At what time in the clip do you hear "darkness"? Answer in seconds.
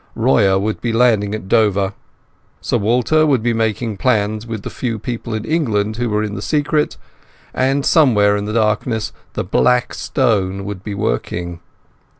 8.53-9.13